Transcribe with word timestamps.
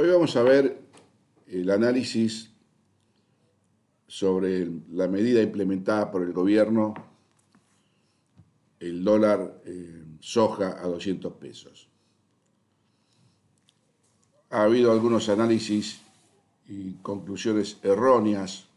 Hoy 0.00 0.10
vamos 0.10 0.36
a 0.36 0.44
ver 0.44 0.80
el 1.48 1.68
análisis 1.70 2.52
sobre 4.06 4.70
la 4.92 5.08
medida 5.08 5.42
implementada 5.42 6.12
por 6.12 6.22
el 6.22 6.32
gobierno, 6.32 6.94
el 8.78 9.02
dólar 9.02 9.60
eh, 9.66 10.04
soja 10.20 10.80
a 10.80 10.86
200 10.86 11.32
pesos. 11.32 11.88
Ha 14.50 14.62
habido 14.62 14.92
algunos 14.92 15.28
análisis 15.30 16.00
y 16.68 16.92
conclusiones 17.02 17.78
erróneas 17.82 18.68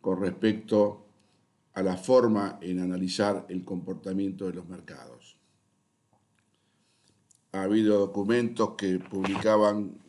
con 0.00 0.20
respecto 0.20 1.06
a 1.74 1.84
la 1.84 1.96
forma 1.96 2.58
en 2.60 2.80
analizar 2.80 3.46
el 3.48 3.64
comportamiento 3.64 4.46
de 4.46 4.54
los 4.54 4.68
mercados. 4.68 5.36
Ha 7.52 7.62
habido 7.62 8.00
documentos 8.00 8.70
que 8.70 8.98
publicaban 8.98 10.07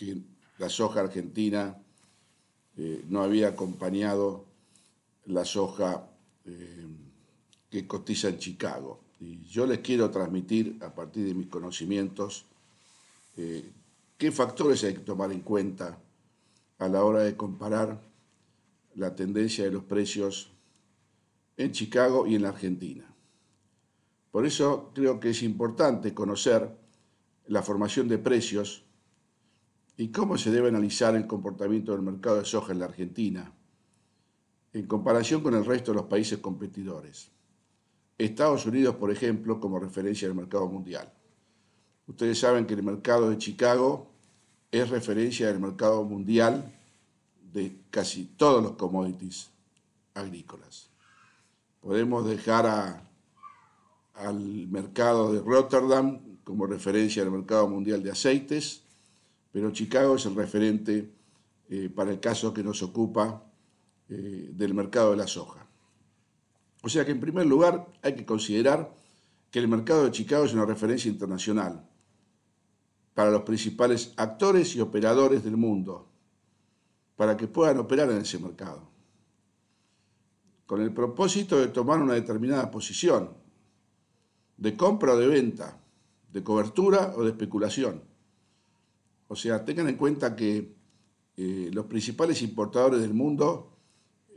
que 0.00 0.16
la 0.56 0.70
soja 0.70 1.00
argentina 1.00 1.76
eh, 2.78 3.04
no 3.08 3.22
había 3.22 3.48
acompañado 3.48 4.46
la 5.26 5.44
soja 5.44 6.08
eh, 6.46 6.86
que 7.68 7.86
cotiza 7.86 8.28
en 8.28 8.38
Chicago. 8.38 9.02
Y 9.20 9.42
yo 9.42 9.66
les 9.66 9.80
quiero 9.80 10.10
transmitir, 10.10 10.78
a 10.80 10.94
partir 10.94 11.26
de 11.26 11.34
mis 11.34 11.48
conocimientos, 11.48 12.46
eh, 13.36 13.70
qué 14.16 14.32
factores 14.32 14.82
hay 14.84 14.94
que 14.94 15.00
tomar 15.00 15.32
en 15.32 15.40
cuenta 15.40 15.98
a 16.78 16.88
la 16.88 17.04
hora 17.04 17.20
de 17.20 17.36
comparar 17.36 18.00
la 18.94 19.14
tendencia 19.14 19.64
de 19.64 19.70
los 19.70 19.84
precios 19.84 20.50
en 21.58 21.72
Chicago 21.72 22.26
y 22.26 22.36
en 22.36 22.42
la 22.42 22.48
Argentina. 22.48 23.04
Por 24.30 24.46
eso 24.46 24.92
creo 24.94 25.20
que 25.20 25.30
es 25.30 25.42
importante 25.42 26.14
conocer 26.14 26.74
la 27.48 27.60
formación 27.62 28.08
de 28.08 28.16
precios 28.16 28.84
y 30.00 30.08
cómo 30.08 30.38
se 30.38 30.50
debe 30.50 30.70
analizar 30.70 31.14
el 31.14 31.26
comportamiento 31.26 31.92
del 31.92 32.00
mercado 32.00 32.38
de 32.38 32.46
soja 32.46 32.72
en 32.72 32.78
la 32.78 32.86
Argentina 32.86 33.52
en 34.72 34.86
comparación 34.86 35.42
con 35.42 35.54
el 35.54 35.62
resto 35.62 35.90
de 35.90 35.96
los 35.96 36.06
países 36.06 36.38
competidores. 36.38 37.30
Estados 38.16 38.64
Unidos, 38.64 38.96
por 38.96 39.10
ejemplo, 39.10 39.60
como 39.60 39.78
referencia 39.78 40.26
del 40.26 40.38
mercado 40.38 40.66
mundial. 40.68 41.12
Ustedes 42.06 42.38
saben 42.38 42.64
que 42.64 42.72
el 42.72 42.82
mercado 42.82 43.28
de 43.28 43.36
Chicago 43.36 44.10
es 44.72 44.88
referencia 44.88 45.48
del 45.48 45.60
mercado 45.60 46.02
mundial 46.02 46.72
de 47.52 47.82
casi 47.90 48.24
todos 48.24 48.62
los 48.62 48.76
commodities 48.76 49.50
agrícolas. 50.14 50.88
Podemos 51.82 52.26
dejar 52.26 53.04
al 54.14 54.66
mercado 54.68 55.30
de 55.30 55.42
Rotterdam 55.42 56.38
como 56.42 56.64
referencia 56.64 57.22
del 57.22 57.32
mercado 57.32 57.68
mundial 57.68 58.02
de 58.02 58.12
aceites, 58.12 58.84
pero 59.52 59.70
Chicago 59.72 60.16
es 60.16 60.26
el 60.26 60.34
referente 60.34 61.10
eh, 61.68 61.88
para 61.88 62.10
el 62.10 62.20
caso 62.20 62.52
que 62.52 62.62
nos 62.62 62.82
ocupa 62.82 63.44
eh, 64.08 64.50
del 64.52 64.74
mercado 64.74 65.12
de 65.12 65.16
la 65.16 65.26
soja. 65.26 65.66
O 66.82 66.88
sea 66.88 67.04
que 67.04 67.12
en 67.12 67.20
primer 67.20 67.46
lugar 67.46 67.86
hay 68.02 68.14
que 68.14 68.24
considerar 68.24 68.92
que 69.50 69.58
el 69.58 69.68
mercado 69.68 70.04
de 70.04 70.10
Chicago 70.10 70.44
es 70.44 70.54
una 70.54 70.64
referencia 70.64 71.10
internacional 71.10 71.86
para 73.14 73.30
los 73.30 73.42
principales 73.42 74.14
actores 74.16 74.74
y 74.76 74.80
operadores 74.80 75.44
del 75.44 75.56
mundo, 75.56 76.08
para 77.16 77.36
que 77.36 77.48
puedan 77.48 77.78
operar 77.78 78.10
en 78.10 78.18
ese 78.18 78.38
mercado, 78.38 78.88
con 80.64 80.80
el 80.80 80.94
propósito 80.94 81.58
de 81.58 81.68
tomar 81.68 82.00
una 82.00 82.14
determinada 82.14 82.70
posición, 82.70 83.30
de 84.56 84.76
compra 84.76 85.12
o 85.12 85.16
de 85.18 85.26
venta, 85.26 85.80
de 86.32 86.42
cobertura 86.42 87.12
o 87.16 87.24
de 87.24 87.30
especulación. 87.30 88.09
O 89.32 89.36
sea, 89.36 89.64
tengan 89.64 89.88
en 89.88 89.94
cuenta 89.94 90.34
que 90.34 90.74
eh, 91.36 91.70
los 91.72 91.86
principales 91.86 92.42
importadores 92.42 93.00
del 93.00 93.14
mundo 93.14 93.76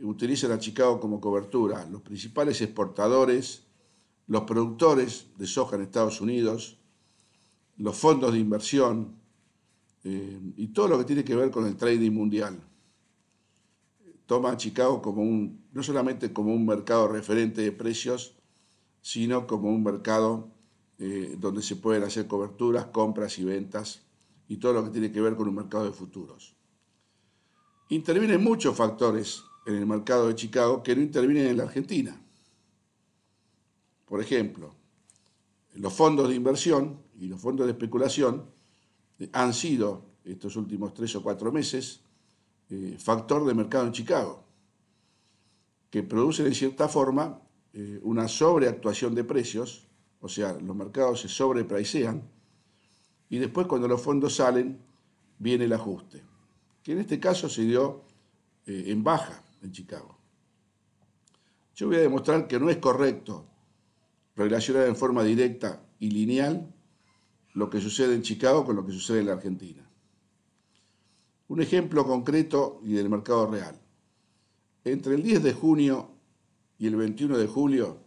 utilizan 0.02 0.52
a 0.52 0.60
Chicago 0.60 1.00
como 1.00 1.20
cobertura. 1.20 1.84
Los 1.90 2.04
principales 2.04 2.62
exportadores, 2.62 3.64
los 4.28 4.44
productores 4.44 5.26
de 5.36 5.48
soja 5.48 5.78
en 5.78 5.82
Estados 5.82 6.22
Unidos, 6.22 6.78
los 7.78 7.98
fondos 7.98 8.34
de 8.34 8.38
inversión 8.38 9.16
eh, 10.04 10.40
y 10.58 10.68
todo 10.68 10.90
lo 10.90 11.00
que 11.00 11.06
tiene 11.06 11.24
que 11.24 11.36
ver 11.36 11.50
con 11.50 11.66
el 11.66 11.76
trading 11.76 12.12
mundial. 12.12 12.60
Toma 14.28 14.52
a 14.52 14.58
Chicago 14.58 15.02
como 15.02 15.24
un, 15.24 15.66
no 15.72 15.82
solamente 15.82 16.32
como 16.32 16.54
un 16.54 16.68
mercado 16.68 17.08
referente 17.08 17.62
de 17.62 17.72
precios, 17.72 18.36
sino 19.02 19.48
como 19.48 19.72
un 19.72 19.84
mercado 19.84 20.52
eh, 21.00 21.36
donde 21.40 21.64
se 21.64 21.78
pueden 21.78 22.04
hacer 22.04 22.28
coberturas, 22.28 22.86
compras 22.86 23.40
y 23.40 23.44
ventas 23.44 24.04
y 24.48 24.58
todo 24.58 24.74
lo 24.74 24.84
que 24.84 24.90
tiene 24.92 25.12
que 25.12 25.22
ver 25.22 25.36
con 25.36 25.48
un 25.48 25.56
mercado 25.56 25.86
de 25.86 25.92
futuros. 25.92 26.56
Intervienen 27.90 28.44
muchos 28.44 28.76
factores 28.76 29.44
en 29.66 29.76
el 29.76 29.86
mercado 29.86 30.28
de 30.28 30.36
Chicago 30.36 30.84
que 30.84 30.96
no 30.96 31.02
intervienen 31.02 31.48
en 31.48 31.58
la 31.58 31.64
Argentina. 31.64 32.20
Por 34.06 34.22
ejemplo, 34.22 34.76
los 35.76 35.94
fondos 35.94 36.30
de 36.30 36.36
inversión 36.36 37.02
y 37.20 37.28
los 37.28 37.42
fondos 37.42 37.66
de 37.66 37.72
especulación 37.72 38.46
han 39.32 39.54
sido 39.54 40.06
estos 40.24 40.56
últimos 40.56 40.94
tres 40.94 41.16
o 41.16 41.24
cuatro 41.24 41.52
meses 41.52 42.02
eh, 42.70 42.96
factor 42.98 43.46
de 43.46 43.54
mercado 43.54 43.86
en 43.86 43.92
Chicago, 43.92 44.44
que 45.90 46.04
produce 46.04 46.44
de 46.44 46.54
cierta 46.54 46.88
forma 46.88 47.40
eh, 47.74 48.00
una 48.04 48.28
sobreactuación 48.28 49.14
de 49.16 49.24
precios, 49.24 49.88
o 50.20 50.30
sea, 50.30 50.54
los 50.54 50.76
mercados 50.76 51.22
se 51.22 51.28
sobrepricean 51.28 52.30
y 53.34 53.40
después 53.40 53.66
cuando 53.66 53.88
los 53.88 54.00
fondos 54.00 54.36
salen 54.36 54.78
viene 55.40 55.66
el 55.66 55.74
ajuste, 55.74 56.22
que 56.84 56.92
en 56.92 57.00
este 57.00 57.20
caso 57.20 57.50
se 57.50 57.64
dio 57.64 58.04
eh, 58.68 58.84
en 58.90 59.04
baja 59.04 59.42
en 59.64 59.72
Chicago. 59.72 60.16
Yo 61.74 61.88
voy 61.88 61.96
a 61.96 62.02
demostrar 62.02 62.48
que 62.48 62.60
no 62.60 62.70
es 62.70 62.78
correcto 62.78 63.48
relacionar 64.36 64.86
en 64.86 64.96
forma 64.96 65.24
directa 65.24 65.84
y 65.98 66.12
lineal 66.12 66.72
lo 67.56 67.72
que 67.72 67.82
sucede 67.82 68.14
en 68.14 68.22
Chicago 68.22 68.64
con 68.66 68.76
lo 68.76 68.86
que 68.86 68.92
sucede 68.92 69.22
en 69.22 69.26
la 69.26 69.34
Argentina. 69.34 69.84
Un 71.48 71.60
ejemplo 71.60 72.06
concreto 72.06 72.82
y 72.84 72.94
del 72.94 73.10
mercado 73.10 73.48
real. 73.48 73.82
Entre 74.84 75.16
el 75.16 75.24
10 75.24 75.42
de 75.42 75.54
junio 75.54 76.12
y 76.78 76.86
el 76.86 76.96
21 76.98 77.40
de 77.40 77.48
julio, 77.48 77.98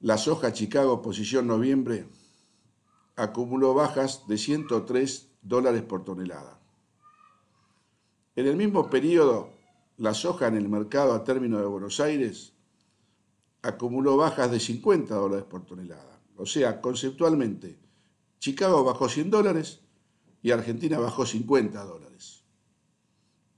la 0.00 0.16
soja 0.16 0.50
Chicago 0.50 1.02
posición 1.02 1.46
noviembre 1.46 2.06
acumuló 3.18 3.74
bajas 3.74 4.28
de 4.28 4.38
103 4.38 5.28
dólares 5.42 5.82
por 5.82 6.04
tonelada. 6.04 6.60
En 8.36 8.46
el 8.46 8.56
mismo 8.56 8.88
periodo, 8.88 9.50
la 9.96 10.14
soja 10.14 10.46
en 10.46 10.56
el 10.56 10.68
mercado 10.68 11.12
a 11.12 11.24
término 11.24 11.58
de 11.58 11.66
Buenos 11.66 11.98
Aires 11.98 12.52
acumuló 13.62 14.16
bajas 14.16 14.52
de 14.52 14.60
50 14.60 15.16
dólares 15.16 15.44
por 15.50 15.66
tonelada. 15.66 16.20
O 16.36 16.46
sea, 16.46 16.80
conceptualmente, 16.80 17.76
Chicago 18.38 18.84
bajó 18.84 19.08
100 19.08 19.30
dólares 19.30 19.80
y 20.40 20.52
Argentina 20.52 21.00
bajó 21.00 21.26
50 21.26 21.84
dólares. 21.84 22.44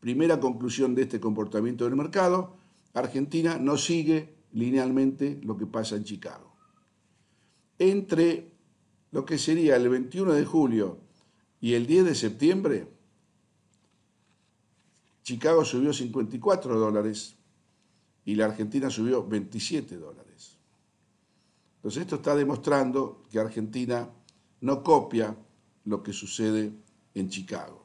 Primera 0.00 0.40
conclusión 0.40 0.94
de 0.94 1.02
este 1.02 1.20
comportamiento 1.20 1.84
del 1.84 1.96
mercado, 1.96 2.56
Argentina 2.94 3.58
no 3.58 3.76
sigue 3.76 4.36
linealmente 4.52 5.38
lo 5.42 5.58
que 5.58 5.66
pasa 5.66 5.96
en 5.96 6.04
Chicago. 6.04 6.56
Entre 7.78 8.49
lo 9.12 9.24
que 9.24 9.38
sería 9.38 9.76
el 9.76 9.88
21 9.88 10.32
de 10.32 10.44
julio 10.44 10.98
y 11.60 11.74
el 11.74 11.86
10 11.86 12.04
de 12.04 12.14
septiembre, 12.14 12.88
Chicago 15.22 15.64
subió 15.64 15.92
54 15.92 16.78
dólares 16.78 17.36
y 18.24 18.34
la 18.34 18.46
Argentina 18.46 18.90
subió 18.90 19.26
27 19.26 19.96
dólares. 19.96 20.56
Entonces 21.76 22.02
esto 22.02 22.16
está 22.16 22.34
demostrando 22.34 23.22
que 23.30 23.38
Argentina 23.38 24.08
no 24.60 24.82
copia 24.82 25.36
lo 25.84 26.02
que 26.02 26.12
sucede 26.12 26.72
en 27.14 27.28
Chicago. 27.28 27.84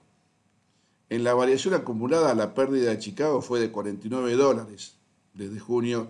En 1.10 1.24
la 1.24 1.34
variación 1.34 1.74
acumulada, 1.76 2.34
la 2.34 2.54
pérdida 2.54 2.90
de 2.90 3.00
Chicago 3.00 3.42
fue 3.42 3.60
de 3.60 3.72
49 3.72 4.34
dólares 4.34 4.96
desde 5.34 5.60
junio 5.60 6.10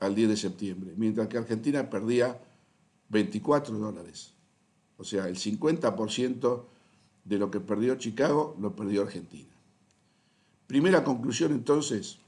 al 0.00 0.14
10 0.14 0.28
de 0.28 0.36
septiembre, 0.36 0.92
mientras 0.96 1.28
que 1.28 1.38
Argentina 1.38 1.88
perdía 1.88 2.40
24 3.08 3.78
dólares. 3.78 4.33
O 4.98 5.04
sea, 5.04 5.28
el 5.28 5.36
50% 5.36 6.64
de 7.24 7.38
lo 7.38 7.50
que 7.50 7.60
perdió 7.60 7.96
Chicago 7.96 8.56
lo 8.60 8.74
perdió 8.74 9.02
Argentina. 9.02 9.50
Primera 10.66 11.04
conclusión 11.04 11.52
entonces, 11.52 12.18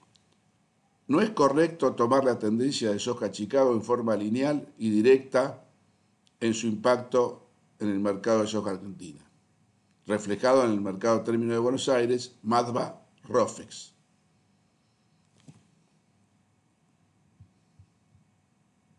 no 1.08 1.20
es 1.20 1.30
correcto 1.30 1.92
tomar 1.92 2.24
la 2.24 2.38
tendencia 2.38 2.90
de 2.90 2.98
soja 2.98 3.30
Chicago 3.30 3.72
en 3.72 3.82
forma 3.82 4.16
lineal 4.16 4.68
y 4.78 4.90
directa 4.90 5.64
en 6.40 6.52
su 6.52 6.66
impacto 6.66 7.46
en 7.78 7.88
el 7.88 8.00
mercado 8.00 8.42
de 8.42 8.48
soja 8.48 8.72
argentina, 8.72 9.20
reflejado 10.06 10.64
en 10.64 10.72
el 10.72 10.80
mercado 10.80 11.22
término 11.22 11.52
de 11.52 11.58
Buenos 11.58 11.88
Aires, 11.88 12.34
MADBA, 12.42 13.00
ROFEX. 13.24 13.95